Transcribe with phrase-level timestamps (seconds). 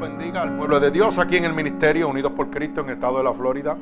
[0.00, 3.18] Bendiga al pueblo de Dios aquí en el Ministerio Unidos por Cristo en el estado
[3.18, 3.76] de la Florida.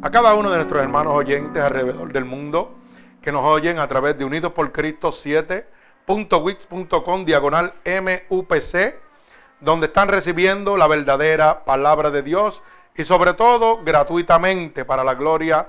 [0.00, 2.74] A cada uno de nuestros hermanos oyentes alrededor del mundo
[3.20, 8.94] que nos oyen a través de Unidos por Cristo 7.wix.com diagonal MUPC,
[9.60, 12.62] donde están recibiendo la verdadera palabra de Dios
[12.96, 15.68] y sobre todo gratuitamente para la gloria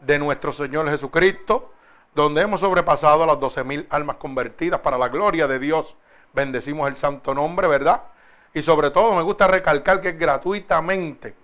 [0.00, 1.72] de nuestro Señor Jesucristo,
[2.14, 5.96] donde hemos sobrepasado las 12 mil almas convertidas para la gloria de Dios.
[6.32, 8.13] Bendecimos el santo nombre, ¿verdad?
[8.54, 11.34] Y sobre todo me gusta recalcar que gratuitamente.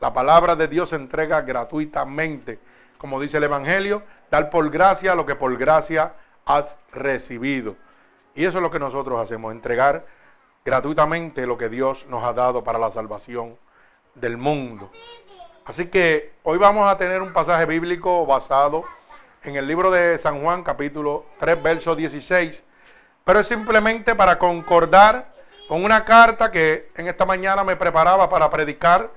[0.00, 2.58] La palabra de Dios se entrega gratuitamente.
[2.98, 6.14] Como dice el Evangelio, dar por gracia lo que por gracia
[6.44, 7.76] has recibido.
[8.34, 10.04] Y eso es lo que nosotros hacemos, entregar
[10.64, 13.56] gratuitamente lo que Dios nos ha dado para la salvación
[14.16, 14.90] del mundo.
[15.64, 18.84] Así que hoy vamos a tener un pasaje bíblico basado
[19.44, 22.64] en el libro de San Juan, capítulo 3, verso 16.
[23.24, 25.35] Pero es simplemente para concordar
[25.68, 29.10] con una carta que en esta mañana me preparaba para predicar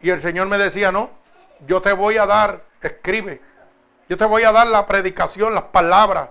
[0.00, 1.10] y el Señor me decía, no,
[1.66, 3.40] yo te voy a dar, escribe,
[4.08, 6.30] yo te voy a dar la predicación, las palabras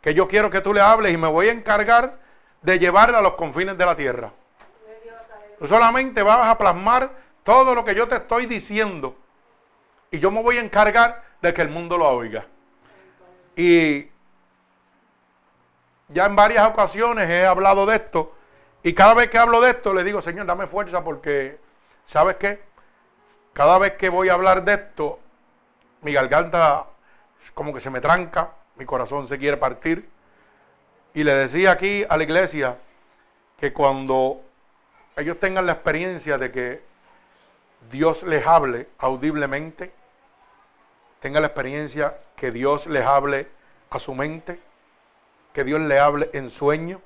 [0.00, 2.18] que yo quiero que tú le hables y me voy a encargar
[2.62, 4.32] de llevarla a los confines de la tierra.
[5.58, 7.10] Tú solamente vas a plasmar
[7.44, 9.16] todo lo que yo te estoy diciendo
[10.10, 12.46] y yo me voy a encargar de que el mundo lo oiga.
[13.54, 14.08] Y
[16.08, 18.34] ya en varias ocasiones he hablado de esto
[18.82, 21.58] y cada vez que hablo de esto, le digo, Señor, dame fuerza porque,
[22.06, 22.62] ¿sabes qué?
[23.52, 25.20] Cada vez que voy a hablar de esto,
[26.00, 26.86] mi garganta
[27.54, 30.08] como que se me tranca, mi corazón se quiere partir.
[31.14, 32.78] Y le decía aquí a la iglesia
[33.58, 34.40] que cuando
[35.16, 36.82] ellos tengan la experiencia de que
[37.90, 39.92] Dios les hable audiblemente,
[41.20, 43.48] tengan la experiencia que Dios les hable
[43.90, 44.58] a su mente,
[45.52, 47.00] que Dios le hable en sueño,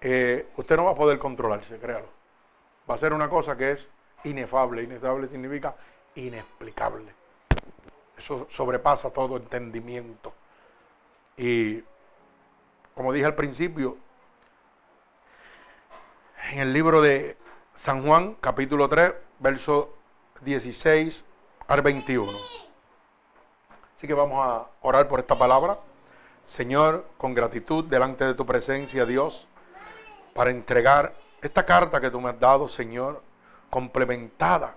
[0.00, 2.06] eh, usted no va a poder controlarse, créalo.
[2.88, 3.88] Va a ser una cosa que es
[4.24, 4.82] inefable.
[4.82, 5.76] Inefable significa
[6.14, 7.12] inexplicable.
[8.16, 10.32] Eso sobrepasa todo entendimiento.
[11.36, 11.82] Y
[12.94, 13.96] como dije al principio,
[16.50, 17.36] en el libro de
[17.74, 19.94] San Juan, capítulo 3, verso
[20.40, 21.24] 16
[21.68, 22.32] al 21.
[23.96, 25.78] Así que vamos a orar por esta palabra.
[26.44, 29.46] Señor, con gratitud delante de tu presencia, Dios
[30.38, 33.24] para entregar esta carta que tú me has dado, Señor,
[33.70, 34.76] complementada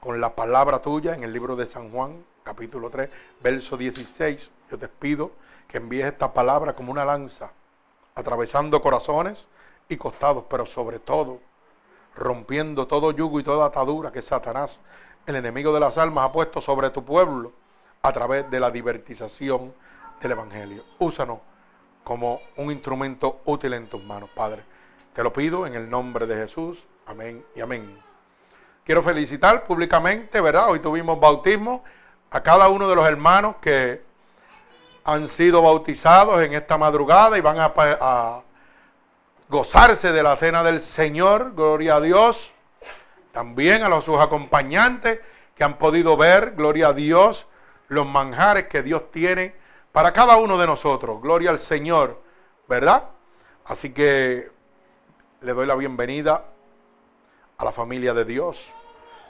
[0.00, 3.08] con la palabra tuya en el libro de San Juan, capítulo 3,
[3.40, 4.50] verso 16.
[4.68, 5.30] Yo te pido
[5.68, 7.52] que envíes esta palabra como una lanza,
[8.16, 9.46] atravesando corazones
[9.88, 11.38] y costados, pero sobre todo
[12.16, 14.80] rompiendo todo yugo y toda atadura que Satanás,
[15.26, 17.52] el enemigo de las almas, ha puesto sobre tu pueblo
[18.02, 19.72] a través de la divertización
[20.20, 20.82] del Evangelio.
[20.98, 21.38] Úsanos
[22.02, 24.64] como un instrumento útil en tus manos, Padre.
[25.12, 26.78] Te lo pido en el nombre de Jesús.
[27.06, 27.98] Amén y amén.
[28.84, 30.70] Quiero felicitar públicamente, ¿verdad?
[30.70, 31.84] Hoy tuvimos bautismo
[32.30, 34.02] a cada uno de los hermanos que
[35.04, 38.42] han sido bautizados en esta madrugada y van a,
[39.48, 41.54] gozarse de la cena del Señor.
[41.54, 42.52] Gloria a Dios.
[43.32, 45.20] También a los, sus acompañantes
[45.54, 47.46] que han podido ver, gloria a Dios,
[47.88, 49.54] los manjares que Dios tiene
[49.92, 51.20] para cada uno de nosotros.
[51.20, 52.22] Gloria al Señor,
[52.68, 53.04] ¿verdad?
[53.64, 54.50] Así que
[55.40, 56.44] le doy la bienvenida
[57.56, 58.68] a la familia de Dios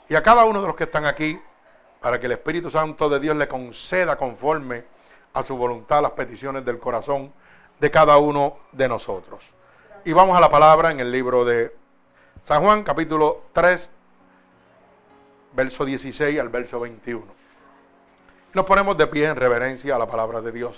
[0.07, 1.39] y a cada uno de los que están aquí
[2.01, 4.85] para que el Espíritu Santo de Dios le conceda conforme
[5.33, 7.31] a su voluntad las peticiones del corazón
[7.79, 9.43] de cada uno de nosotros.
[10.03, 11.75] Y vamos a la palabra en el libro de
[12.43, 13.91] San Juan, capítulo 3,
[15.53, 17.23] verso 16 al verso 21.
[18.53, 20.75] Nos ponemos de pie en reverencia a la palabra de Dios.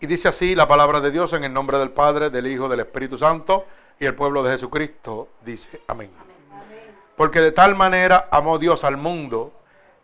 [0.00, 2.80] Y dice así la palabra de Dios en el nombre del Padre, del Hijo, del
[2.80, 3.66] Espíritu Santo
[3.98, 5.28] y el pueblo de Jesucristo.
[5.44, 6.10] Dice amén.
[7.16, 9.52] Porque de tal manera amó Dios al mundo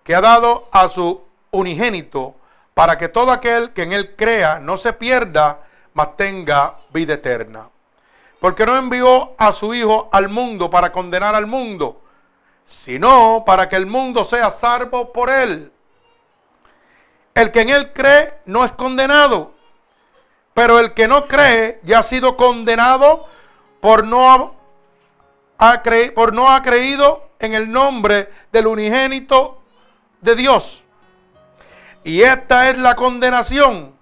[0.02, 2.34] que ha dado a su unigénito
[2.74, 5.60] para que todo aquel que en él crea no se pierda,
[5.92, 7.68] mas tenga vida eterna.
[8.40, 12.02] Porque no envió a su Hijo al mundo para condenar al mundo,
[12.66, 15.70] sino para que el mundo sea salvo por él.
[17.32, 19.53] El que en él cree no es condenado
[20.54, 23.26] pero el que no cree ya ha sido condenado
[23.80, 24.54] por no,
[25.58, 25.82] ha
[26.14, 29.60] por no ha creído en el nombre del unigénito
[30.20, 30.82] de Dios.
[32.04, 33.94] Y esta es la condenación,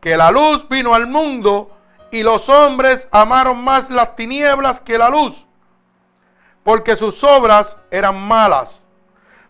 [0.00, 1.70] que la luz vino al mundo
[2.10, 5.44] y los hombres amaron más las tinieblas que la luz,
[6.62, 8.84] porque sus obras eran malas.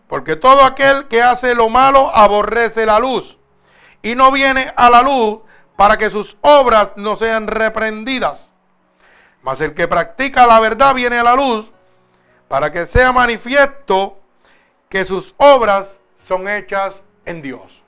[0.07, 3.37] Porque todo aquel que hace lo malo aborrece la luz
[4.01, 5.41] y no viene a la luz
[5.79, 8.53] para que sus obras no sean reprendidas.
[9.41, 11.71] Mas el que practica la verdad viene a la luz
[12.49, 14.17] para que sea manifiesto
[14.89, 17.81] que sus obras son hechas en Dios.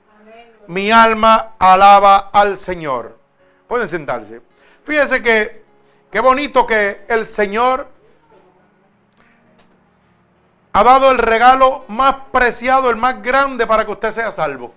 [0.68, 3.18] Mi alma alaba al Señor.
[3.68, 4.40] Pueden sentarse.
[4.84, 5.62] Fíjense que
[6.10, 7.88] qué bonito que el Señor
[10.72, 14.72] ha dado el regalo más preciado, el más grande para que usted sea salvo.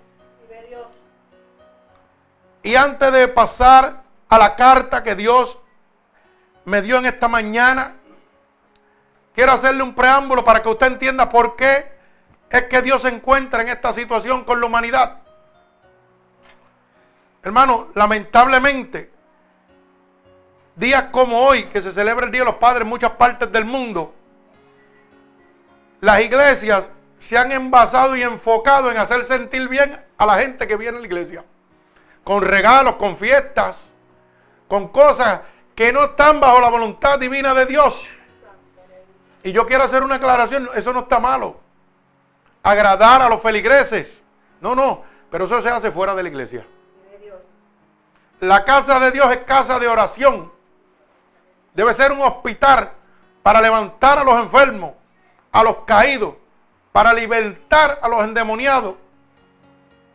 [2.65, 5.59] Y antes de pasar a la carta que Dios
[6.65, 7.93] me dio en esta mañana,
[9.35, 11.91] quiero hacerle un preámbulo para que usted entienda por qué
[12.49, 15.19] es que Dios se encuentra en esta situación con la humanidad.
[17.43, 19.11] Hermano, lamentablemente,
[20.75, 23.65] días como hoy, que se celebra el Día de los Padres en muchas partes del
[23.65, 24.11] mundo,
[26.01, 26.89] las iglesias
[27.19, 31.01] se han envasado y enfocado en hacer sentir bien a la gente que viene a
[31.01, 31.45] la iglesia.
[32.25, 33.93] Con regalos, con fiestas,
[34.67, 35.41] con cosas
[35.73, 38.05] que no están bajo la voluntad divina de Dios.
[39.43, 41.57] Y yo quiero hacer una aclaración, eso no está malo.
[42.63, 44.23] Agradar a los feligreses.
[44.59, 46.65] No, no, pero eso se hace fuera de la iglesia.
[48.39, 50.51] La casa de Dios es casa de oración.
[51.73, 52.91] Debe ser un hospital
[53.43, 54.93] para levantar a los enfermos,
[55.51, 56.33] a los caídos,
[56.91, 58.95] para libertar a los endemoniados.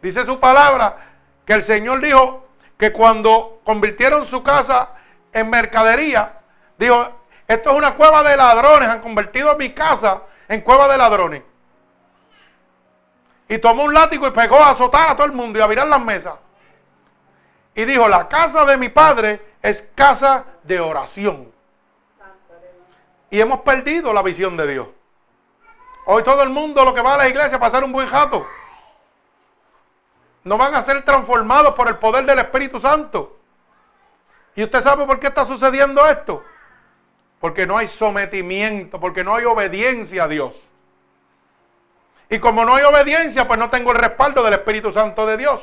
[0.02, 1.09] Dice su palabra
[1.44, 2.46] que el Señor dijo
[2.76, 4.90] que cuando convirtieron su casa
[5.32, 6.40] en mercadería,
[6.78, 7.08] dijo,
[7.46, 11.42] esto es una cueva de ladrones, han convertido mi casa en cueva de ladrones.
[13.48, 15.86] Y tomó un látigo y pegó a azotar a todo el mundo y a virar
[15.88, 16.34] las mesas.
[17.74, 21.52] Y dijo, la casa de mi padre es casa de oración.
[23.30, 24.88] Y hemos perdido la visión de Dios.
[26.06, 28.46] Hoy todo el mundo lo que va a la iglesia a pasar un buen jato.
[30.44, 33.36] No van a ser transformados por el poder del Espíritu Santo.
[34.56, 36.42] ¿Y usted sabe por qué está sucediendo esto?
[37.40, 40.54] Porque no hay sometimiento, porque no hay obediencia a Dios.
[42.28, 45.60] Y como no hay obediencia, pues no tengo el respaldo del Espíritu Santo de Dios.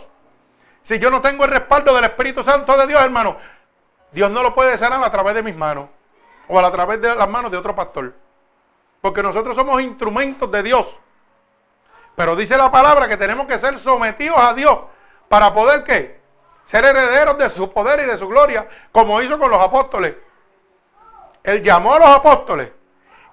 [0.83, 3.38] Si yo no tengo el respaldo del Espíritu Santo de Dios, hermano,
[4.12, 5.89] Dios no lo puede sanar a través de mis manos
[6.47, 8.13] o a través de las manos de otro pastor.
[9.01, 10.97] Porque nosotros somos instrumentos de Dios.
[12.17, 14.79] Pero dice la palabra que tenemos que ser sometidos a Dios
[15.29, 16.19] para poder qué?
[16.65, 20.15] Ser herederos de su poder y de su gloria, como hizo con los apóstoles.
[21.43, 22.71] Él llamó a los apóstoles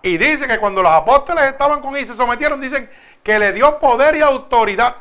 [0.03, 2.91] y dice que cuando los apóstoles estaban con él y se sometieron, dicen
[3.23, 4.97] que le dio poder y autoridad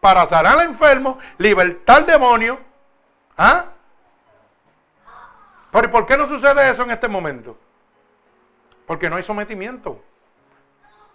[0.00, 2.58] para sanar al enfermo, libertar demonios.
[3.36, 3.64] ¿Ah?
[5.72, 7.58] ¿Pero por qué no sucede eso en este momento?
[8.86, 10.00] Porque no hay sometimiento.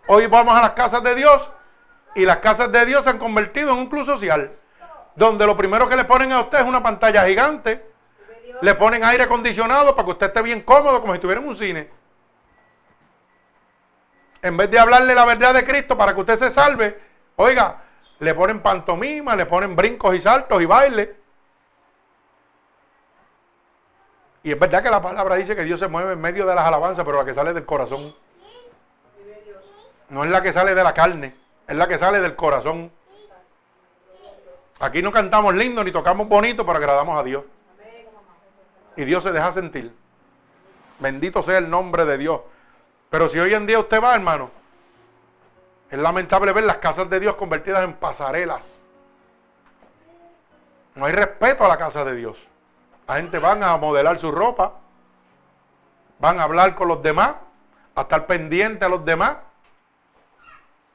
[0.07, 1.49] Hoy vamos a las casas de Dios
[2.15, 4.51] y las casas de Dios se han convertido en un club social,
[5.15, 7.85] donde lo primero que le ponen a usted es una pantalla gigante,
[8.61, 11.55] le ponen aire acondicionado para que usted esté bien cómodo como si estuviera en un
[11.55, 11.89] cine.
[14.41, 16.99] En vez de hablarle la verdad de Cristo para que usted se salve,
[17.35, 17.81] oiga,
[18.19, 21.15] le ponen pantomima, le ponen brincos y saltos y baile.
[24.43, 26.65] Y es verdad que la palabra dice que Dios se mueve en medio de las
[26.65, 28.15] alabanzas, pero la que sale del corazón.
[30.09, 31.35] No es la que sale de la carne,
[31.71, 32.91] es la que sale del corazón.
[34.81, 37.45] Aquí no cantamos lindo ni tocamos bonito, pero agradamos a Dios.
[38.97, 39.95] Y Dios se deja sentir.
[40.99, 42.41] Bendito sea el nombre de Dios.
[43.09, 44.51] Pero si hoy en día usted va, hermano,
[45.89, 48.83] es lamentable ver las casas de Dios convertidas en pasarelas.
[50.95, 52.37] No hay respeto a la casa de Dios.
[53.07, 54.73] La gente van a modelar su ropa,
[56.19, 57.35] van a hablar con los demás,
[57.95, 59.37] a estar pendiente a los demás.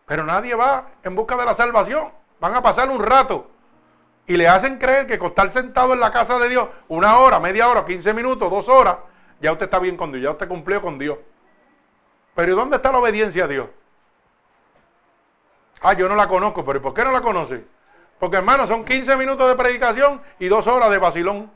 [0.06, 2.10] Pero nadie va en busca de la salvación.
[2.40, 3.50] Van a pasar un rato
[4.26, 7.40] y le hacen creer que con estar sentado en la casa de Dios una hora,
[7.40, 8.98] media hora, 15 minutos, dos horas,
[9.40, 11.18] ya usted está bien con Dios, ya usted cumplió con Dios.
[12.34, 13.68] Pero ¿y dónde está la obediencia a Dios?
[15.80, 17.64] Ah, yo no la conozco, pero ¿por qué no la conoce?
[18.18, 21.50] Porque hermano, son 15 minutos de predicación y dos horas de vacilón.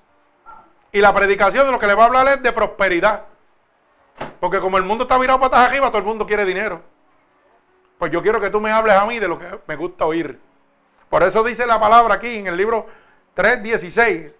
[0.93, 3.25] Y la predicación de lo que le va a hablar es de prosperidad.
[4.41, 6.83] Porque como el mundo está virado patas arriba, todo el mundo quiere dinero.
[8.01, 10.41] Pues yo quiero que tú me hables a mí de lo que me gusta oír.
[11.11, 12.87] Por eso dice la palabra aquí en el libro
[13.37, 14.33] 3.16,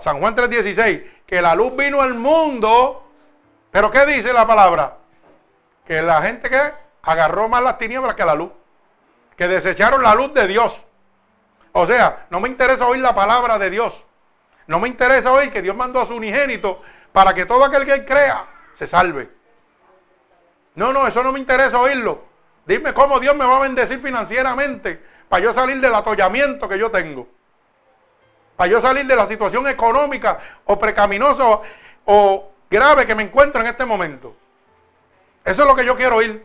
[0.00, 3.08] San Juan 3.16, que la luz vino al mundo.
[3.70, 4.96] Pero ¿qué dice la palabra?
[5.86, 6.60] que la gente que
[7.02, 8.50] agarró más las tinieblas que la luz,
[9.36, 10.82] que desecharon la luz de Dios.
[11.70, 14.04] O sea, no me interesa oír la palabra de Dios.
[14.66, 18.04] No me interesa oír que Dios mandó a su unigénito para que todo aquel que
[18.04, 19.30] crea se salve.
[20.74, 22.31] No, no, eso no me interesa oírlo.
[22.66, 26.90] Dime cómo Dios me va a bendecir financieramente para yo salir del atollamiento que yo
[26.90, 27.26] tengo.
[28.56, 31.60] Para yo salir de la situación económica o precaminosa
[32.04, 34.36] o grave que me encuentro en este momento.
[35.44, 36.44] Eso es lo que yo quiero oír.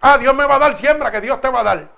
[0.00, 1.88] Ah, Dios me va a dar siembra, que Dios te va a dar.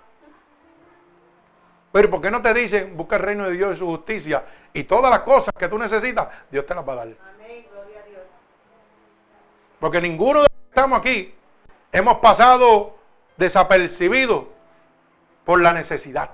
[1.92, 4.84] Pero ¿por qué no te dicen, busca el reino de Dios y su justicia y
[4.84, 7.06] todas las cosas que tú necesitas, Dios te las va a dar?
[7.06, 8.20] Amén, gloria a Dios.
[9.78, 11.34] Porque ninguno de los que estamos aquí
[11.92, 12.96] hemos pasado
[13.36, 14.44] desapercibidos
[15.44, 16.30] por la necesidad.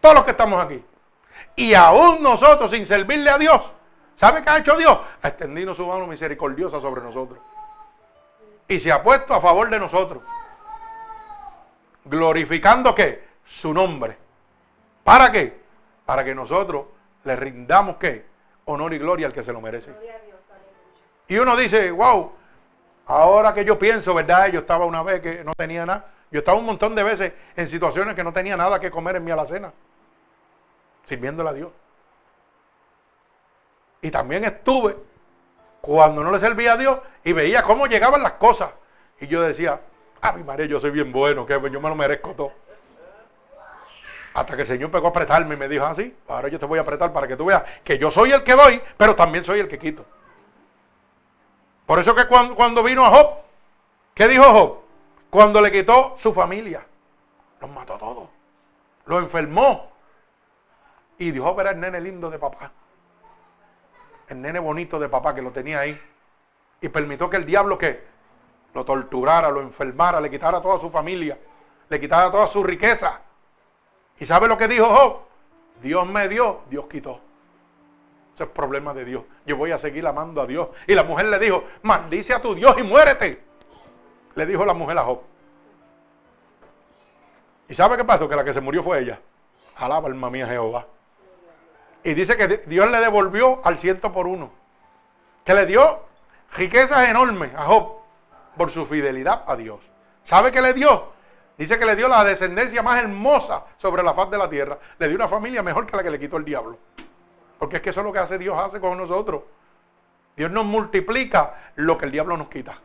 [0.00, 0.84] Todos los que estamos aquí.
[1.56, 3.72] Y aún nosotros, sin servirle a Dios,
[4.16, 4.98] ¿sabe qué ha hecho Dios?
[5.22, 7.38] Ha extendido su mano misericordiosa sobre nosotros.
[8.68, 10.22] Y se ha puesto a favor de nosotros.
[12.04, 13.26] Glorificando qué?
[13.44, 14.16] Su nombre.
[15.02, 15.60] ¿Para qué?
[16.04, 16.86] Para que nosotros
[17.24, 18.26] le rindamos qué?
[18.66, 19.92] Honor y gloria al que se lo merece.
[21.28, 22.32] Y uno dice, wow,
[23.06, 24.48] ahora que yo pienso, ¿verdad?
[24.48, 26.06] Yo estaba una vez que no tenía nada.
[26.30, 29.24] Yo estaba un montón de veces en situaciones que no tenía nada que comer en
[29.24, 29.72] mi alacena
[31.06, 31.70] sirviéndole a Dios.
[34.02, 34.96] Y también estuve
[35.80, 38.70] cuando no le servía a Dios y veía cómo llegaban las cosas.
[39.20, 39.80] Y yo decía,
[40.20, 42.52] ah, mi madre, yo soy bien bueno, que yo me lo merezco todo.
[44.34, 46.66] Hasta que el Señor pegó a apretarme y me dijo así, ah, ahora yo te
[46.66, 49.44] voy a apretar para que tú veas que yo soy el que doy, pero también
[49.44, 50.04] soy el que quito.
[51.86, 53.30] Por eso que cuando, cuando vino a Job,
[54.14, 54.78] ¿qué dijo Job?
[55.30, 56.84] Cuando le quitó su familia,
[57.60, 58.28] los mató todos,
[59.06, 59.96] lo enfermó,
[61.18, 62.70] y dijo, ver el nene lindo de papá.
[64.28, 66.00] El nene bonito de papá que lo tenía ahí.
[66.80, 68.04] Y permitió que el diablo que
[68.74, 71.38] lo torturara, lo enfermara, le quitara toda su familia,
[71.88, 73.20] le quitara toda su riqueza.
[74.18, 75.20] ¿Y sabe lo que dijo Job?
[75.82, 77.20] Dios me dio, Dios quitó.
[78.36, 79.24] Ese es problema de Dios.
[79.46, 80.68] Yo voy a seguir amando a Dios.
[80.86, 83.42] Y la mujer le dijo, maldice a tu Dios y muérete.
[84.34, 85.22] Le dijo la mujer a Job.
[87.66, 88.28] ¿Y sabe qué pasó?
[88.28, 89.18] Que la que se murió fue ella.
[89.76, 90.86] Alaba alma mía Jehová.
[92.04, 94.50] Y dice que Dios le devolvió al ciento por uno.
[95.42, 96.00] Que le dio
[96.58, 98.00] riquezas enormes a Job
[98.54, 99.80] por su fidelidad a Dios.
[100.24, 101.10] ¿Sabe qué le dio?
[101.56, 104.78] Dice que le dio la descendencia más hermosa sobre la faz de la tierra.
[104.98, 106.78] Le dio una familia mejor que la que le quitó el diablo.
[107.58, 109.42] Porque es que eso es lo que hace Dios hace con nosotros.
[110.36, 112.78] Dios nos multiplica lo que el diablo nos quita.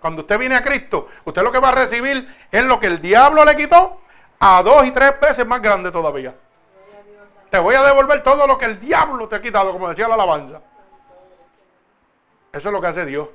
[0.00, 3.00] Cuando usted viene a Cristo, usted lo que va a recibir es lo que el
[3.00, 4.00] diablo le quitó
[4.38, 6.34] a dos y tres veces más grande todavía.
[7.50, 10.14] Te voy a devolver todo lo que el diablo te ha quitado, como decía la
[10.14, 10.60] alabanza.
[12.52, 13.28] Eso es lo que hace Dios.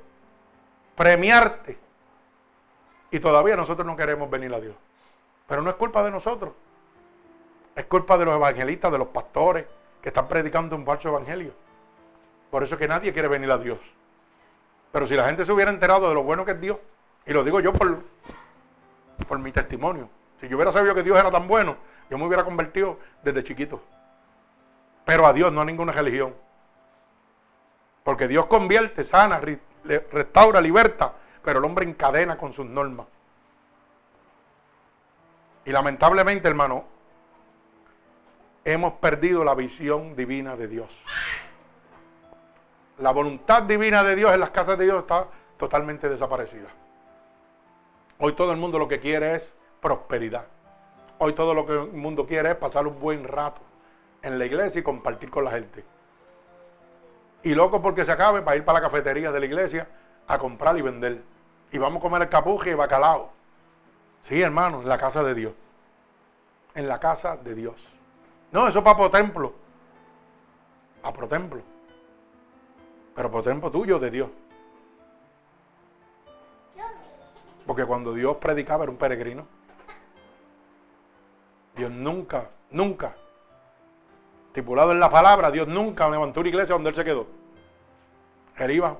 [0.94, 1.78] Premiarte.
[3.10, 4.76] Y todavía nosotros no queremos venir a Dios.
[5.48, 6.52] Pero no es culpa de nosotros.
[7.74, 9.66] Es culpa de los evangelistas, de los pastores
[10.02, 11.54] que están predicando un falso evangelio.
[12.50, 13.78] Por eso es que nadie quiere venir a Dios.
[14.90, 16.76] Pero si la gente se hubiera enterado de lo bueno que es Dios,
[17.24, 18.02] y lo digo yo por,
[19.26, 21.76] por mi testimonio, si yo hubiera sabido que Dios era tan bueno,
[22.10, 23.80] yo me hubiera convertido desde chiquito.
[25.04, 26.34] Pero a Dios, no a ninguna religión.
[28.04, 29.40] Porque Dios convierte, sana,
[29.84, 31.12] restaura, liberta,
[31.44, 33.06] pero el hombre encadena con sus normas.
[35.64, 36.84] Y lamentablemente, hermano,
[38.64, 40.90] hemos perdido la visión divina de Dios.
[42.98, 45.26] La voluntad divina de Dios en las casas de Dios está
[45.56, 46.68] totalmente desaparecida.
[48.18, 50.46] Hoy todo el mundo lo que quiere es prosperidad.
[51.18, 53.60] Hoy todo lo que el mundo quiere es pasar un buen rato
[54.22, 55.84] en la iglesia y compartir con la gente.
[57.42, 59.88] Y loco porque se acabe para ir para la cafetería de la iglesia
[60.28, 61.22] a comprar y vender.
[61.72, 63.32] Y vamos a comer el capuje y bacalao.
[64.20, 65.52] Sí, hermano, en la casa de Dios.
[66.74, 67.91] En la casa de Dios.
[68.52, 69.52] No, eso es para templo.
[71.02, 71.60] Para templo.
[73.14, 74.30] Pero por tuyo de Dios.
[77.66, 79.46] Porque cuando Dios predicaba era un peregrino.
[81.74, 83.14] Dios nunca, nunca
[84.52, 87.26] estipulado en la palabra, Dios nunca levantó una iglesia donde él se quedó.
[88.58, 88.98] Él iba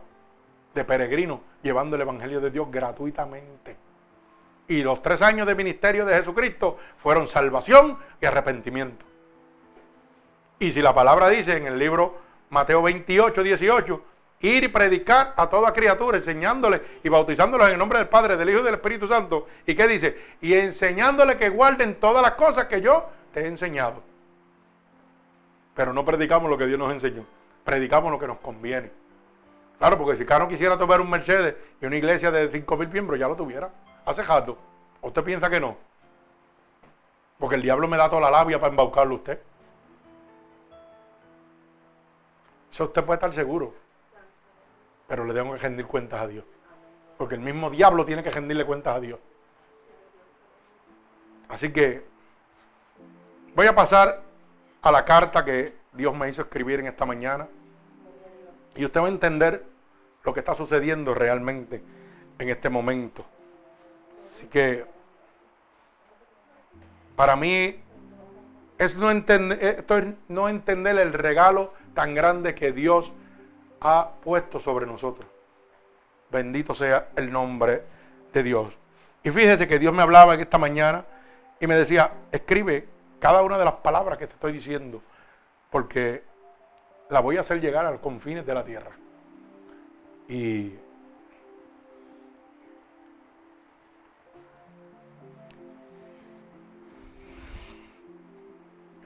[0.75, 3.77] de peregrino llevando el Evangelio de Dios gratuitamente.
[4.67, 9.05] Y los tres años de ministerio de Jesucristo fueron salvación y arrepentimiento.
[10.63, 12.15] Y si la palabra dice en el libro
[12.51, 14.01] Mateo 28, 18,
[14.43, 18.49] ir y predicar a toda criatura, enseñándole y bautizándolos en el nombre del Padre, del
[18.49, 19.49] Hijo y del Espíritu Santo.
[19.67, 20.17] ¿Y qué dice?
[20.41, 24.05] Y enseñándole que guarden todas las cosas que yo te he enseñado.
[25.75, 27.25] Pero no predicamos lo que Dios nos enseñó.
[27.65, 28.93] Predicamos lo que nos conviene.
[29.81, 33.19] Claro, porque si Caro quisiera tomar un Mercedes y una iglesia de 5 mil miembros,
[33.19, 33.69] ya lo tuviera.
[34.07, 34.57] Hace jato.
[35.01, 35.77] ¿Usted piensa que no?
[37.41, 39.41] Porque el diablo me da toda la labia para embaucarlo a usted.
[42.73, 43.75] Eso usted puede estar seguro.
[45.07, 46.45] Pero le tengo que rendir cuentas a Dios.
[47.19, 49.21] Porque el mismo diablo tiene que rendirle cuentas a Dios.
[51.49, 52.03] Así que
[53.55, 54.23] voy a pasar
[54.81, 57.47] a la carta que Dios me hizo escribir en esta mañana.
[58.75, 59.67] Y usted va a entender
[60.25, 61.83] lo que está sucediendo realmente
[62.39, 63.27] en este momento.
[64.27, 64.87] Así que
[67.17, 67.83] para mí
[68.79, 73.13] es no entender, esto es no entender el regalo tan grande que Dios
[73.81, 75.27] ha puesto sobre nosotros.
[76.31, 77.83] Bendito sea el nombre
[78.33, 78.77] de Dios.
[79.23, 81.05] Y fíjese que Dios me hablaba en esta mañana
[81.61, 82.89] y me decía, escribe
[83.21, 85.03] cada una de las palabras que te estoy diciendo,
[85.71, 86.25] porque
[87.11, 88.91] la voy a hacer llegar a los confines de la tierra.
[90.29, 90.73] Y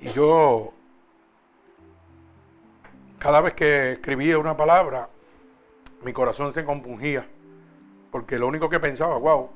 [0.01, 0.73] Y yo,
[3.27, 5.09] cada vez que escribía una palabra,
[6.05, 7.27] mi corazón se compungía,
[8.13, 9.51] porque lo único que pensaba, wow,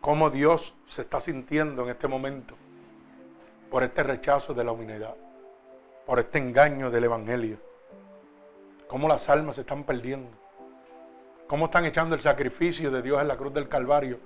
[0.00, 2.54] cómo Dios se está sintiendo en este momento
[3.70, 5.14] por este rechazo de la humanidad,
[6.06, 7.58] por este engaño del Evangelio,
[8.88, 10.30] cómo las almas se están perdiendo,
[11.46, 14.20] cómo están echando el sacrificio de Dios en la cruz del Calvario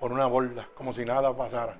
[0.00, 1.76] por una borda, como si nada pasara.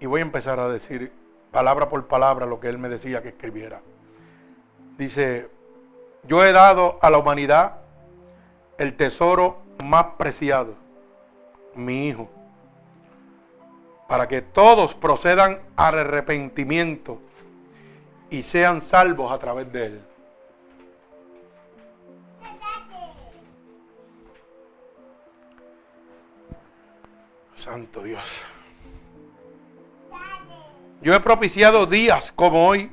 [0.00, 1.10] Y voy a empezar a decir
[1.50, 3.80] palabra por palabra lo que él me decía que escribiera.
[4.96, 5.48] Dice,
[6.24, 7.76] yo he dado a la humanidad
[8.78, 10.74] el tesoro más preciado,
[11.74, 12.28] mi hijo,
[14.08, 17.20] para que todos procedan al arrepentimiento
[18.30, 20.00] y sean salvos a través de él.
[27.54, 28.44] Santo Dios.
[31.00, 32.90] Yo he propiciado días como hoy,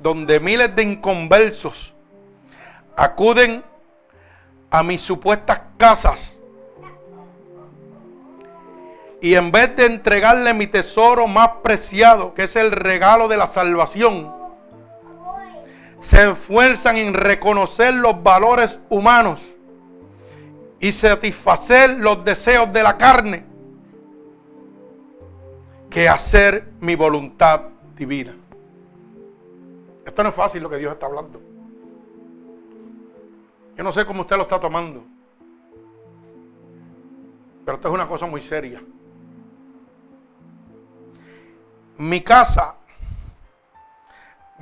[0.00, 1.94] donde miles de inconversos
[2.96, 3.64] acuden
[4.70, 6.36] a mis supuestas casas.
[9.20, 13.46] Y en vez de entregarle mi tesoro más preciado, que es el regalo de la
[13.46, 14.34] salvación,
[16.00, 19.42] se esfuerzan en reconocer los valores humanos
[20.80, 23.55] y satisfacer los deseos de la carne
[25.96, 27.58] que hacer mi voluntad
[27.94, 28.36] divina.
[30.04, 31.40] Esto no es fácil lo que Dios está hablando.
[33.74, 35.02] Yo no sé cómo usted lo está tomando.
[37.64, 38.82] Pero esto es una cosa muy seria.
[41.96, 42.74] Mi casa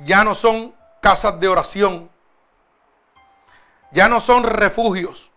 [0.05, 2.09] ya no son casas de oración.
[3.91, 5.29] Ya no son refugios.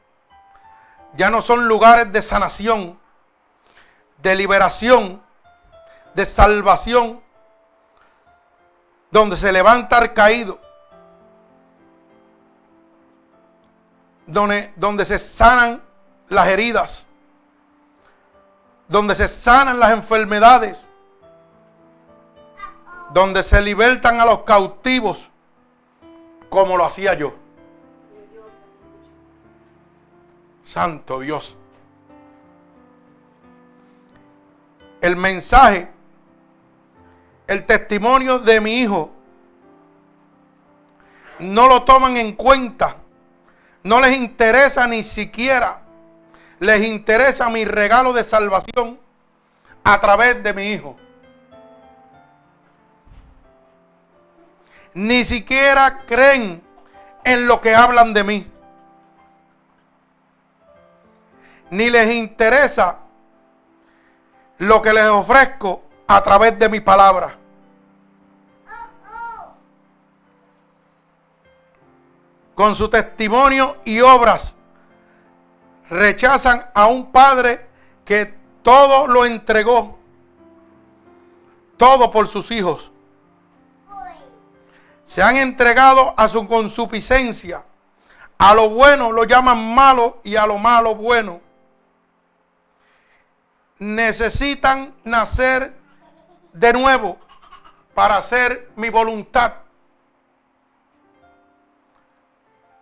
[1.17, 2.97] Ya no son lugares de sanación,
[4.23, 5.27] de liberación
[6.15, 7.21] de salvación,
[9.11, 10.59] donde se levanta el caído,
[14.27, 15.83] donde, donde se sanan
[16.29, 17.07] las heridas,
[18.87, 20.89] donde se sanan las enfermedades,
[23.11, 25.31] donde se libertan a los cautivos,
[26.51, 27.35] como lo hacía yo.
[30.65, 31.57] Santo Dios.
[35.01, 35.91] El mensaje
[37.49, 39.11] el testimonio de mi hijo,
[41.39, 42.97] no lo toman en cuenta.
[43.83, 45.81] No les interesa ni siquiera.
[46.61, 48.99] Les interesa mi regalo de salvación
[49.83, 50.97] a través de mi hijo.
[54.93, 56.63] Ni siquiera creen
[57.25, 58.51] en lo que hablan de mí.
[61.71, 62.99] Ni les interesa
[64.59, 67.37] lo que les ofrezco a través de mi palabra.
[72.55, 74.57] Con su testimonio y obras
[75.91, 77.67] rechazan a un padre
[78.05, 79.99] que todo lo entregó,
[81.77, 82.91] todo por sus hijos.
[85.07, 87.65] Se han entregado a su consuficiencia.
[88.39, 91.41] A lo bueno lo llaman malo y a lo malo bueno.
[93.79, 95.78] Necesitan nacer
[96.53, 97.19] de nuevo
[97.95, 99.55] para hacer mi voluntad.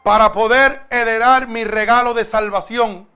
[0.03, 3.09] Para poder heredar mi regalo de salvación.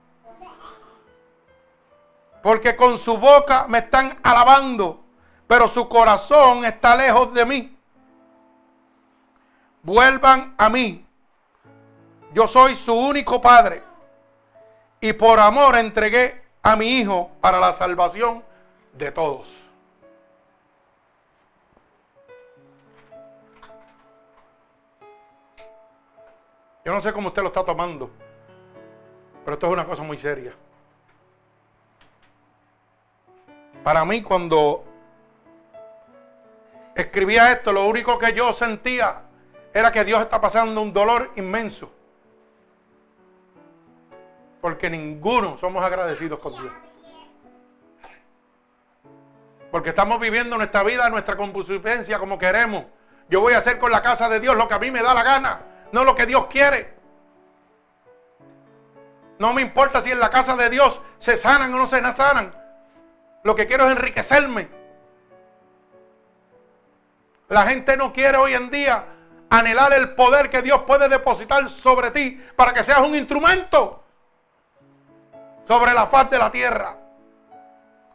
[2.43, 5.03] Porque con su boca me están alabando,
[5.47, 7.77] pero su corazón está lejos de mí.
[9.83, 11.05] Vuelvan a mí.
[12.33, 13.83] Yo soy su único padre.
[14.99, 18.43] Y por amor entregué a mi hijo para la salvación
[18.93, 19.60] de todos.
[26.83, 28.09] Yo no sé cómo usted lo está tomando,
[29.43, 30.53] pero esto es una cosa muy seria.
[33.83, 34.83] Para mí cuando
[36.95, 39.21] escribía esto, lo único que yo sentía
[39.73, 41.91] era que Dios está pasando un dolor inmenso.
[44.59, 46.73] Porque ninguno somos agradecidos con Dios.
[49.71, 52.85] Porque estamos viviendo nuestra vida, nuestra concupiscencia como queremos.
[53.29, 55.13] Yo voy a hacer con la casa de Dios lo que a mí me da
[55.13, 55.61] la gana,
[55.91, 56.93] no lo que Dios quiere.
[59.39, 62.53] No me importa si en la casa de Dios se sanan o no se sanan.
[63.43, 64.69] Lo que quiero es enriquecerme.
[67.49, 69.05] La gente no quiere hoy en día
[69.49, 74.03] anhelar el poder que Dios puede depositar sobre ti para que seas un instrumento
[75.67, 76.97] sobre la faz de la tierra.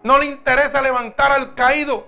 [0.02, 2.06] No le interesa levantar al caído.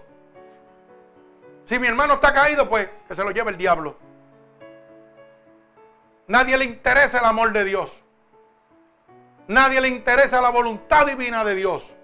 [1.65, 3.99] Si mi hermano está caído, pues que se lo lleve el diablo.
[6.29, 7.91] Nadie le interesa el amor de Dios.
[9.47, 11.95] Nadie le interesa la voluntad divina de Dios.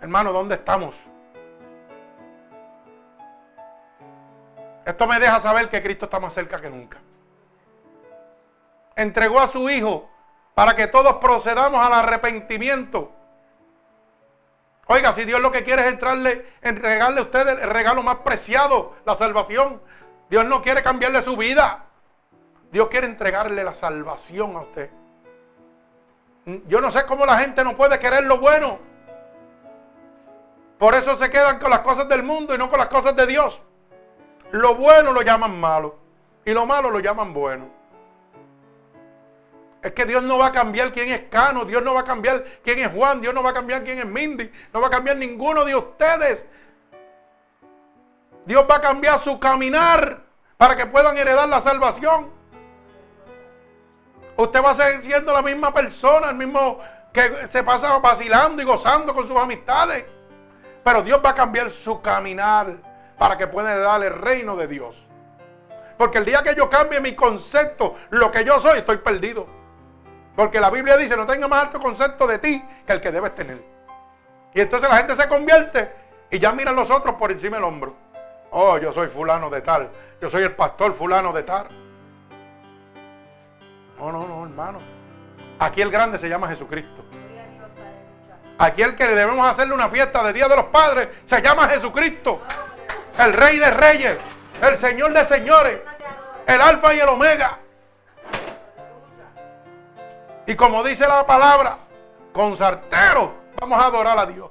[0.00, 0.96] Hermano, ¿dónde estamos?
[4.86, 6.96] Esto me deja saber que Cristo está más cerca que nunca.
[8.96, 10.08] Entregó a su Hijo
[10.54, 13.12] para que todos procedamos al arrepentimiento.
[14.86, 18.96] Oiga, si Dios lo que quiere es entrarle, entregarle a usted el regalo más preciado,
[19.04, 19.82] la salvación.
[20.30, 21.84] Dios no quiere cambiarle su vida.
[22.70, 24.90] Dios quiere entregarle la salvación a usted.
[26.66, 28.78] Yo no sé cómo la gente no puede querer lo bueno.
[30.78, 33.26] Por eso se quedan con las cosas del mundo y no con las cosas de
[33.26, 33.60] Dios.
[34.52, 35.98] Lo bueno lo llaman malo
[36.44, 37.68] y lo malo lo llaman bueno.
[39.82, 42.44] Es que Dios no va a cambiar quién es Cano, Dios no va a cambiar
[42.64, 45.16] quién es Juan, Dios no va a cambiar quién es Mindy, no va a cambiar
[45.16, 46.44] ninguno de ustedes.
[48.48, 50.20] Dios va a cambiar su caminar
[50.56, 52.30] para que puedan heredar la salvación.
[54.36, 56.80] Usted va a seguir siendo la misma persona, el mismo
[57.12, 60.06] que se pasa vacilando y gozando con sus amistades.
[60.82, 62.76] Pero Dios va a cambiar su caminar
[63.18, 64.96] para que pueda heredar el reino de Dios.
[65.98, 69.46] Porque el día que yo cambie mi concepto, lo que yo soy, estoy perdido.
[70.34, 73.34] Porque la Biblia dice, no tenga más alto concepto de ti que el que debes
[73.34, 73.62] tener.
[74.54, 75.92] Y entonces la gente se convierte
[76.30, 78.07] y ya miran los otros por encima del hombro.
[78.50, 79.90] Oh, yo soy fulano de tal.
[80.20, 81.68] Yo soy el pastor fulano de tal.
[83.98, 84.78] No, no, no, hermano.
[85.58, 87.04] Aquí el grande se llama Jesucristo.
[88.58, 92.40] Aquí el que debemos hacerle una fiesta de Día de los Padres se llama Jesucristo.
[93.18, 94.18] El Rey de Reyes.
[94.62, 95.80] El Señor de Señores.
[96.46, 97.58] El Alfa y el Omega.
[100.46, 101.76] Y como dice la palabra,
[102.32, 104.50] con sartero vamos a adorar a Dios.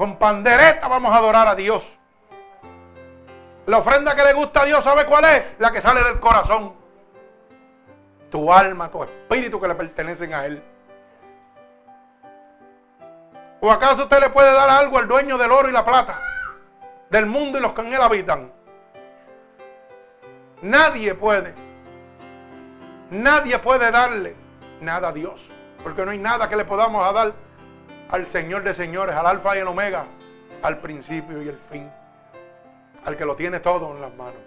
[0.00, 1.94] Con pandereta vamos a adorar a Dios.
[3.66, 5.44] La ofrenda que le gusta a Dios, ¿sabe cuál es?
[5.58, 6.72] La que sale del corazón.
[8.30, 10.64] Tu alma, tu espíritu que le pertenecen a Él.
[13.60, 16.18] ¿O acaso usted le puede dar algo al dueño del oro y la plata?
[17.10, 18.50] Del mundo y los que en él habitan.
[20.62, 21.54] Nadie puede.
[23.10, 24.34] Nadie puede darle
[24.80, 25.50] nada a Dios.
[25.82, 27.34] Porque no hay nada que le podamos dar
[28.10, 30.06] al Señor de señores, al alfa y el omega,
[30.62, 31.90] al principio y el fin.
[33.04, 34.42] Al que lo tiene todo en las manos.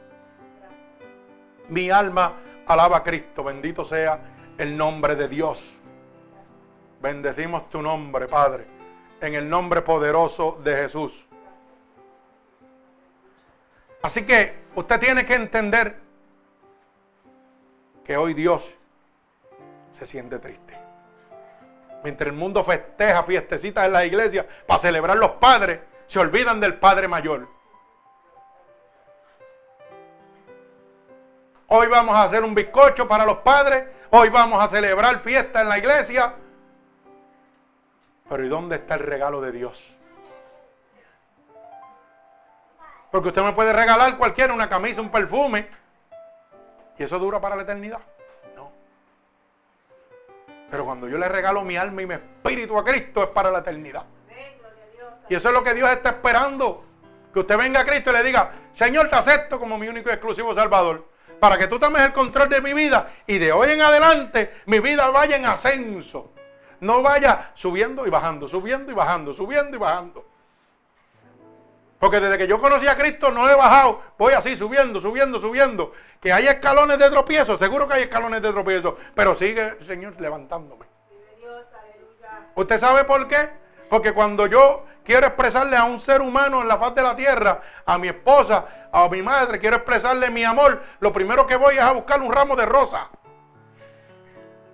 [1.69, 2.34] Mi alma
[2.67, 3.43] alaba a Cristo.
[3.43, 4.19] Bendito sea
[4.58, 5.78] el nombre de Dios.
[7.02, 8.67] Bendecimos tu nombre, Padre.
[9.21, 11.26] En el nombre poderoso de Jesús.
[14.02, 15.97] Así que usted tiene que entender
[18.04, 18.78] que hoy Dios
[19.93, 20.83] se siente triste.
[22.04, 26.76] Mientras el mundo festeja fiestecitas en las iglesias para celebrar los padres, se olvidan del
[26.76, 27.48] Padre Mayor.
[31.68, 33.86] Hoy vamos a hacer un bizcocho para los padres.
[34.12, 36.36] Hoy vamos a celebrar fiesta en la iglesia.
[38.30, 39.96] Pero ¿y dónde está el regalo de Dios?
[43.12, 45.70] Porque usted me puede regalar cualquiera una camisa, un perfume.
[46.98, 48.02] ¿Y eso dura para la eternidad?
[50.74, 53.60] Pero cuando yo le regalo mi alma y mi espíritu a Cristo es para la
[53.60, 54.06] eternidad.
[55.30, 56.84] Y eso es lo que Dios está esperando.
[57.32, 60.14] Que usted venga a Cristo y le diga, Señor, te acepto como mi único y
[60.14, 61.08] exclusivo Salvador.
[61.40, 64.80] Para que tú tomes el control de mi vida y de hoy en adelante mi
[64.80, 66.32] vida vaya en ascenso.
[66.80, 70.26] No vaya subiendo y bajando, subiendo y bajando, subiendo y bajando.
[72.04, 75.94] Porque desde que yo conocí a Cristo no he bajado, voy así subiendo, subiendo, subiendo.
[76.20, 80.20] Que hay escalones de tropiezo, seguro que hay escalones de tropiezo, pero sigue el Señor
[80.20, 80.86] levantándome.
[82.56, 83.52] ¿Usted sabe por qué?
[83.89, 87.62] Porque cuando yo quiero expresarle a un ser humano en la faz de la tierra,
[87.86, 91.82] a mi esposa, a mi madre, quiero expresarle mi amor, lo primero que voy es
[91.84, 93.08] a buscar un ramo de rosa.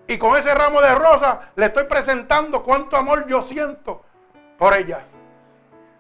[0.08, 4.02] Y con ese ramo de rosa le estoy presentando cuánto amor yo siento
[4.58, 5.04] por ella.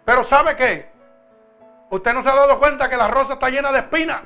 [0.03, 0.98] Pero ¿sabe qué?
[1.89, 4.21] Usted no se ha dado cuenta que la rosa está llena de espinas.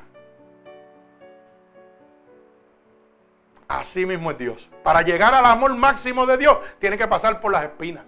[3.67, 4.69] Así mismo es Dios.
[4.84, 8.06] Para llegar al amor máximo de Dios, tiene que pasar por las espinas.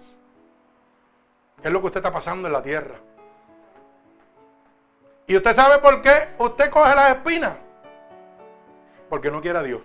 [1.60, 2.96] ¿Qué es lo que usted está pasando en la tierra?
[5.26, 7.52] ¿Y usted sabe por qué usted coge las espinas?
[9.08, 9.82] Porque no quiere a Dios.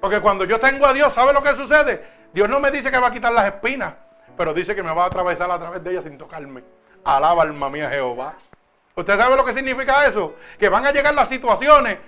[0.00, 2.04] Porque cuando yo tengo a Dios, ¿sabe lo que sucede?
[2.32, 3.94] Dios no me dice que va a quitar las espinas,
[4.36, 6.62] pero dice que me va a atravesar a través de ellas sin tocarme.
[7.04, 8.34] Alaba alma mía Jehová.
[8.94, 10.34] ¿Usted sabe lo que significa eso?
[10.58, 11.98] Que van a llegar las situaciones,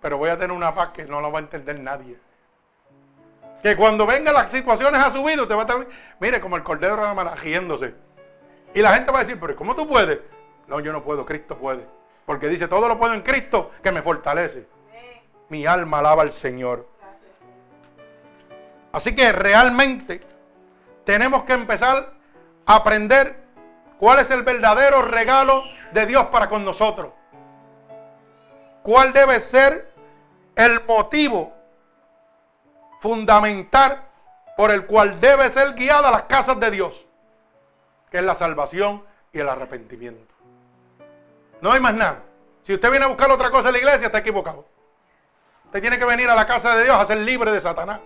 [0.00, 2.18] pero voy a tener una paz que no la va a entender nadie.
[3.62, 5.86] Que cuando vengan las situaciones a su vida, usted va a estar,
[6.18, 7.94] mire, como el cordero de la riéndose.
[8.74, 10.18] Y la gente va a decir, pero ¿cómo tú puedes?
[10.66, 11.86] No, yo no puedo, Cristo puede.
[12.26, 14.66] Porque dice, todo lo puedo en Cristo que me fortalece.
[15.48, 16.88] Mi alma alaba al Señor.
[18.90, 20.20] Así que realmente
[21.04, 22.12] tenemos que empezar
[22.66, 23.41] a aprender
[24.02, 25.62] cuál es el verdadero regalo
[25.92, 27.12] de Dios para con nosotros.
[28.82, 29.92] ¿Cuál debe ser
[30.56, 31.54] el motivo
[33.00, 34.02] fundamental
[34.56, 37.06] por el cual debe ser guiada las casas de Dios?
[38.10, 40.34] Que es la salvación y el arrepentimiento.
[41.60, 42.24] No hay más nada.
[42.64, 44.66] Si usted viene a buscar otra cosa en la iglesia, está equivocado.
[45.66, 48.00] Usted tiene que venir a la casa de Dios a ser libre de Satanás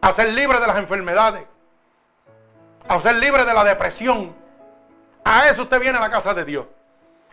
[0.00, 1.44] a ser libre de las enfermedades,
[2.88, 4.41] a ser libre de la depresión.
[5.24, 6.66] A eso usted viene a la casa de Dios,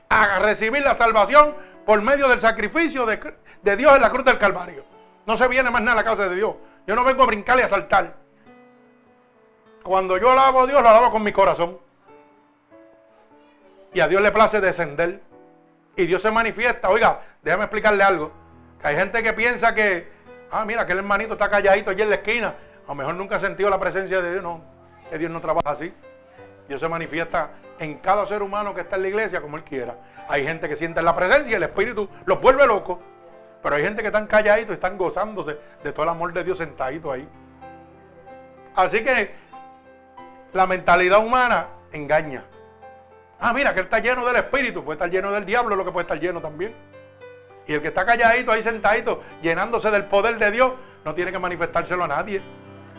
[0.09, 4.85] a recibir la salvación por medio del sacrificio de, Dios en la cruz del Calvario.
[5.25, 6.55] No se viene más nada a la casa de Dios.
[6.87, 8.15] Yo no vengo a brincar y a saltar.
[9.83, 11.77] Cuando yo alabo a Dios, lo alabo con mi corazón.
[13.93, 15.21] Y a Dios le place descender.
[15.95, 16.89] Y Dios se manifiesta.
[16.89, 18.31] Oiga, déjame explicarle algo.
[18.81, 20.19] Que hay gente que piensa que
[20.51, 22.55] Ah, mira, aquel hermanito está calladito allí en la esquina.
[22.85, 24.43] A lo mejor nunca ha sentido la presencia de Dios.
[24.43, 24.61] No,
[25.09, 25.93] que Dios no trabaja así.
[26.69, 29.95] Dios se manifiesta en cada ser humano que está en la iglesia como Él quiera.
[30.29, 32.99] Hay gente que siente la presencia y el Espíritu los vuelve locos.
[33.63, 36.59] Pero hay gente que están calladitos y están gozándose de todo el amor de Dios
[36.59, 37.27] sentadito ahí.
[38.75, 39.31] Así que
[40.53, 42.43] la mentalidad humana engaña.
[43.39, 44.83] Ah, mira, que Él está lleno del Espíritu.
[44.83, 46.75] Puede estar lleno del diablo, lo que puede estar lleno también.
[47.65, 51.39] Y el que está calladito ahí sentadito, llenándose del poder de Dios, no tiene que
[51.39, 52.41] manifestárselo a nadie.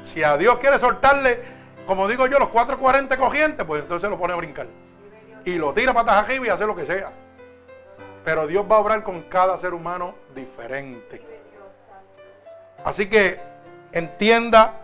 [0.02, 1.59] Si a Dios quiere soltarle,
[1.90, 4.68] como digo yo, los 440 cogientes, pues entonces lo pone a brincar.
[5.44, 7.10] Y lo tira patas arriba y hace lo que sea.
[8.24, 11.20] Pero Dios va a obrar con cada ser humano diferente.
[12.84, 13.40] Así que
[13.90, 14.74] entienda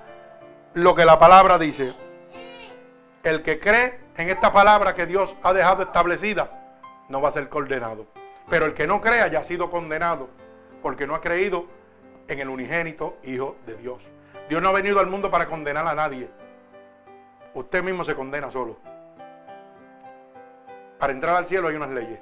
[0.75, 1.95] lo que la palabra dice.
[3.23, 6.51] El que cree en esta palabra que Dios ha dejado establecida,
[7.09, 8.09] no va a ser condenado.
[8.51, 10.29] Pero el que no crea ya ha sido condenado
[10.83, 11.67] porque no ha creído
[12.27, 14.03] en el unigénito Hijo de Dios.
[14.49, 16.29] Dios no ha venido al mundo para condenar a nadie.
[17.57, 18.77] Usted mismo se condena solo.
[20.99, 22.21] Para entrar al cielo hay unas leyes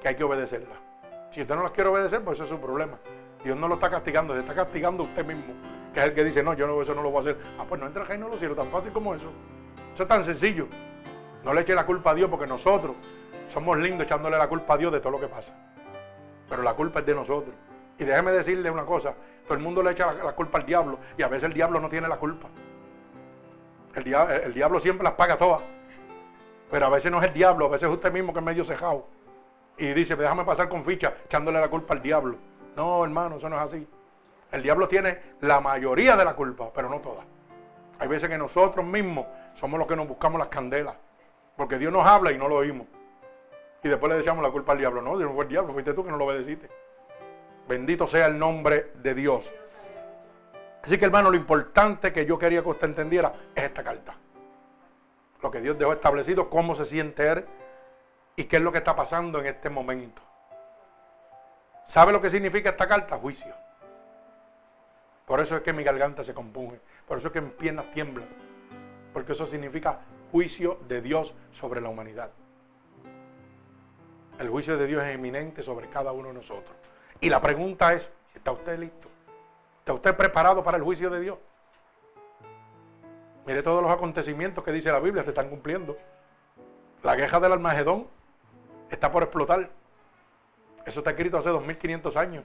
[0.00, 0.78] que hay que obedecerlas.
[1.32, 2.96] Si usted no las quiere obedecer, pues eso es su problema.
[3.42, 5.54] Dios no lo está castigando, se está castigando usted mismo,
[5.92, 7.36] que es el que dice, no, yo no, eso no lo voy a hacer.
[7.58, 9.28] Ah, pues no entra al reino de los cielos, tan fácil como eso.
[9.92, 10.68] Eso es tan sencillo.
[11.42, 12.94] No le eche la culpa a Dios porque nosotros
[13.48, 15.52] somos lindos echándole la culpa a Dios de todo lo que pasa.
[16.48, 17.56] Pero la culpa es de nosotros.
[17.98, 19.14] Y déjeme decirle una cosa,
[19.48, 21.88] todo el mundo le echa la, culpa al diablo y a veces el diablo no
[21.88, 22.48] tiene la culpa.
[23.96, 25.62] El, diablo siempre las paga todas.
[26.70, 28.64] Pero a veces no es el diablo, a veces es usted mismo que es medio
[28.64, 29.06] cejado.
[29.76, 32.36] Y dice, déjame pasar con ficha echándole la culpa al diablo.
[32.76, 33.86] No, hermano, eso no es así.
[34.50, 37.24] El diablo tiene la mayoría de la culpa, pero no toda.
[37.98, 40.94] Hay veces que nosotros mismos somos los que nos buscamos las candelas.
[41.56, 42.86] Porque Dios nos habla y no lo oímos.
[43.82, 45.02] Y después le echamos la culpa al diablo.
[45.02, 46.68] No, Dios no fue el diablo, fuiste tú que no lo obedeciste.
[47.68, 49.52] Bendito sea el nombre de Dios.
[50.84, 54.14] Así que hermano, lo importante que yo quería que usted entendiera es esta carta.
[55.42, 57.46] Lo que Dios dejó establecido, cómo se siente Él
[58.36, 60.20] y qué es lo que está pasando en este momento.
[61.86, 63.16] ¿Sabe lo que significa esta carta?
[63.16, 63.54] Juicio.
[65.24, 66.80] Por eso es que mi garganta se compunge.
[67.08, 68.28] Por eso es que mis piernas tiemblan.
[69.14, 70.00] Porque eso significa
[70.32, 72.30] juicio de Dios sobre la humanidad.
[74.38, 76.76] El juicio de Dios es eminente sobre cada uno de nosotros.
[77.20, 79.13] Y la pregunta es, ¿está usted listo?
[79.84, 81.38] ¿Está usted preparado para el juicio de Dios?
[83.44, 85.94] Mire todos los acontecimientos que dice la Biblia, se están cumpliendo.
[87.02, 88.08] La queja del Almagedón
[88.90, 89.68] está por explotar.
[90.86, 92.44] Eso está escrito hace 2500 años.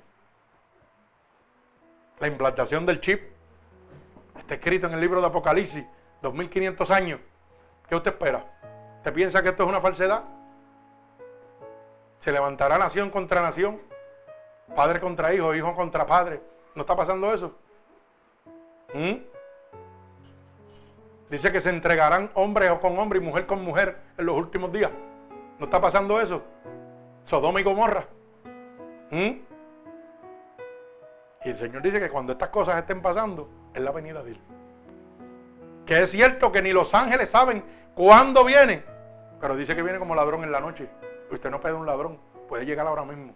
[2.19, 3.31] La implantación del chip
[4.37, 5.85] está escrito en el libro de Apocalipsis,
[6.21, 7.21] 2500 años.
[7.87, 8.43] ¿Qué usted espera?
[8.97, 10.25] ¿Usted piensa que esto es una falsedad?
[12.19, 13.81] Se levantará nación contra nación,
[14.75, 16.58] padre contra hijo, hijo contra padre.
[16.79, 17.51] ¿No está pasando eso?
[18.93, 19.15] ¿Mm?
[21.29, 24.89] Dice que se entregarán hombres con hombre y mujer con mujer en los últimos días.
[25.59, 26.41] ¿No está pasando eso?
[27.25, 28.07] Sodoma y Gomorra.
[29.11, 29.41] ¿Mm?
[31.43, 34.41] Y el Señor dice que cuando estas cosas estén pasando, es la venida de Él.
[35.85, 37.61] Que es cierto que ni los ángeles saben
[37.93, 38.85] cuándo viene,
[39.41, 40.89] pero dice que viene como ladrón en la noche.
[41.29, 43.35] Usted no puede un ladrón, puede llegar ahora mismo.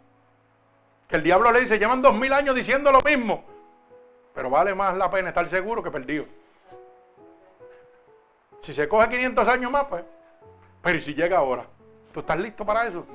[1.13, 3.43] Que el diablo le dice, llevan dos mil años diciendo lo mismo,
[4.34, 6.26] pero vale más la pena estar seguro que perdido.
[8.62, 10.04] Si se coge 500 años más, pues,
[10.82, 11.67] pero ¿y si llega ahora?
[12.12, 13.06] ¿Tú estás listo para eso?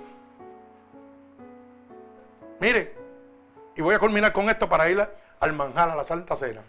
[2.61, 2.95] Mire,
[3.75, 5.05] y voy a culminar con esto para ir
[5.41, 6.63] al manjar, a la Santa Cena.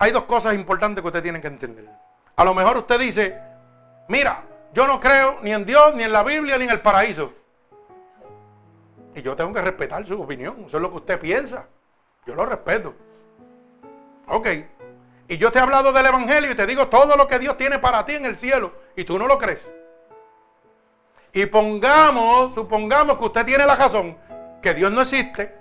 [0.00, 1.88] Hay dos cosas importantes que usted tiene que entender.
[2.34, 3.40] A lo mejor usted dice,
[4.08, 4.42] mira,
[4.74, 7.32] yo no creo ni en Dios, ni en la Biblia, ni en el paraíso.
[9.14, 10.64] Y yo tengo que respetar su opinión.
[10.66, 11.68] Eso es lo que usted piensa.
[12.26, 12.92] Yo lo respeto.
[14.26, 14.48] Ok.
[15.28, 17.78] Y yo te he hablado del Evangelio y te digo todo lo que Dios tiene
[17.78, 18.72] para ti en el cielo.
[18.96, 19.70] Y tú no lo crees.
[21.32, 24.16] Y pongamos, supongamos que usted tiene la razón,
[24.60, 25.54] que Dios no existe,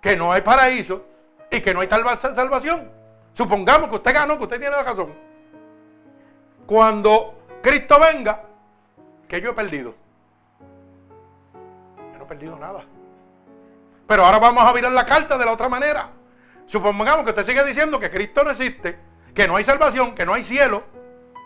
[0.00, 1.04] que no hay paraíso
[1.48, 2.90] y que no hay salvación.
[3.34, 5.14] Supongamos que usted ganó, que usted tiene la razón.
[6.66, 8.42] Cuando Cristo venga,
[9.28, 9.94] que yo he perdido.
[12.12, 12.84] Yo no he perdido nada.
[14.06, 16.10] Pero ahora vamos a mirar la carta de la otra manera.
[16.66, 18.98] Supongamos que usted sigue diciendo que Cristo no existe,
[19.34, 20.82] que no hay salvación, que no hay cielo,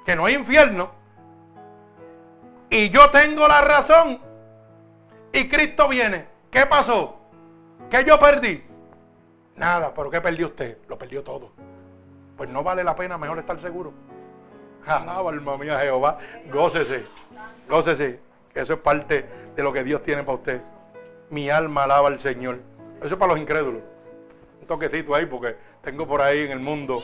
[0.05, 1.07] que no hay infierno
[2.70, 4.20] y yo tengo la razón
[5.33, 6.26] y Cristo viene.
[6.50, 7.16] ¿Qué pasó?
[7.90, 8.64] ¿Qué yo perdí?
[9.57, 10.79] Nada, pero ¿qué perdió usted?
[10.88, 11.52] Lo perdió todo.
[12.37, 13.92] Pues no vale la pena, mejor estar seguro.
[14.87, 16.18] Alaba alma mía Jehová,
[16.53, 17.05] gócese,
[17.68, 18.20] gócese,
[18.55, 20.61] que eso es parte de lo que Dios tiene para usted.
[21.29, 22.61] Mi alma alaba al Señor.
[22.99, 23.83] Eso es para los incrédulos.
[24.61, 27.03] Un toquecito ahí, porque tengo por ahí en el mundo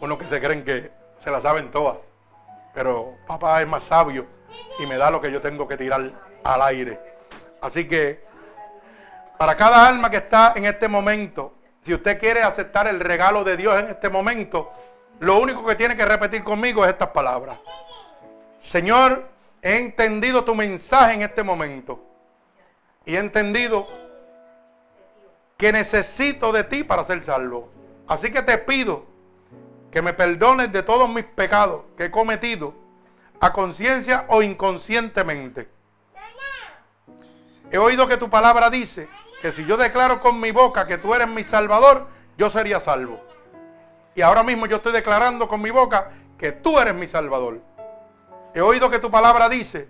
[0.00, 1.98] unos que se creen que se la saben todas.
[2.74, 4.26] Pero papá es más sabio
[4.80, 6.10] y me da lo que yo tengo que tirar
[6.42, 6.98] al aire.
[7.60, 8.24] Así que
[9.38, 11.54] para cada alma que está en este momento,
[11.84, 14.72] si usted quiere aceptar el regalo de Dios en este momento,
[15.22, 17.56] lo único que tiene que repetir conmigo es estas palabras.
[18.58, 19.28] Señor,
[19.62, 22.04] he entendido tu mensaje en este momento
[23.06, 23.86] y he entendido
[25.56, 27.70] que necesito de ti para ser salvo.
[28.08, 29.06] Así que te pido
[29.92, 32.74] que me perdones de todos mis pecados que he cometido
[33.38, 35.68] a conciencia o inconscientemente.
[37.70, 39.08] He oído que tu palabra dice
[39.40, 43.31] que si yo declaro con mi boca que tú eres mi salvador, yo sería salvo.
[44.14, 47.60] Y ahora mismo yo estoy declarando con mi boca que tú eres mi salvador.
[48.54, 49.88] He oído que tu palabra dice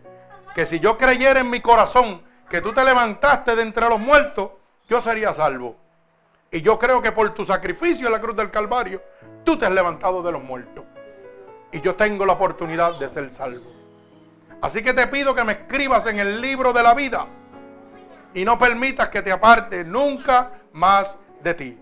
[0.54, 4.50] que si yo creyera en mi corazón que tú te levantaste de entre los muertos,
[4.88, 5.76] yo sería salvo.
[6.50, 9.02] Y yo creo que por tu sacrificio en la cruz del Calvario,
[9.42, 10.85] tú te has levantado de los muertos
[11.72, 13.72] y yo tengo la oportunidad de ser salvo.
[14.61, 17.26] Así que te pido que me escribas en el libro de la vida
[18.35, 21.82] y no permitas que te aparte nunca más de ti.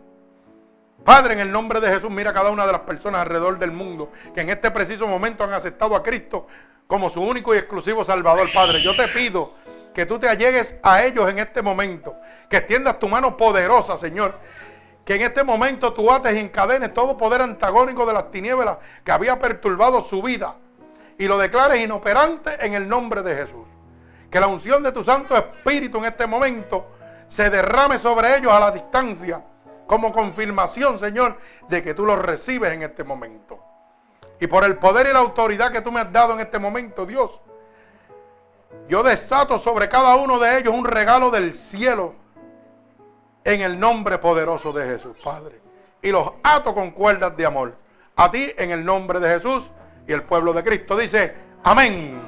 [1.04, 3.72] Padre, en el nombre de Jesús, mira a cada una de las personas alrededor del
[3.72, 6.46] mundo que en este preciso momento han aceptado a Cristo
[6.86, 8.48] como su único y exclusivo Salvador.
[8.52, 9.52] Padre, yo te pido
[9.94, 12.16] que tú te allegues a ellos en este momento,
[12.48, 14.38] que extiendas tu mano poderosa, Señor,
[15.04, 19.12] que en este momento tú ates y encadenes todo poder antagónico de las tinieblas que
[19.12, 20.56] había perturbado su vida
[21.18, 23.66] y lo declares inoperante en el nombre de Jesús.
[24.30, 26.92] Que la unción de tu Santo Espíritu en este momento
[27.26, 29.42] se derrame sobre ellos a la distancia
[29.90, 31.36] como confirmación, Señor,
[31.68, 33.58] de que tú los recibes en este momento.
[34.38, 37.04] Y por el poder y la autoridad que tú me has dado en este momento,
[37.04, 37.40] Dios,
[38.88, 42.14] yo desato sobre cada uno de ellos un regalo del cielo
[43.42, 45.60] en el nombre poderoso de Jesús, Padre.
[46.00, 47.74] Y los ato con cuerdas de amor.
[48.14, 49.72] A ti en el nombre de Jesús
[50.06, 50.96] y el pueblo de Cristo.
[50.96, 51.34] Dice,
[51.64, 52.22] amén.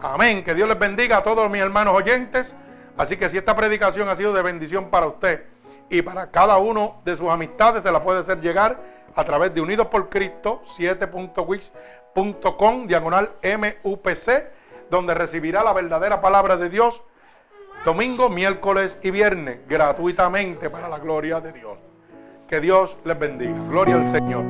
[0.00, 0.42] Amén.
[0.42, 2.56] Que Dios les bendiga a todos mis hermanos oyentes.
[2.96, 5.55] Así que si esta predicación ha sido de bendición para usted
[5.88, 8.78] y para cada uno de sus amistades, se la puede hacer llegar
[9.14, 14.44] a través de Unidos por Cristo 7.wix.com diagonal MUPC,
[14.90, 17.02] donde recibirá la verdadera palabra de Dios
[17.84, 21.78] domingo, miércoles y viernes, gratuitamente para la gloria de Dios.
[22.48, 23.58] Que Dios les bendiga.
[23.68, 24.44] Gloria al Señor.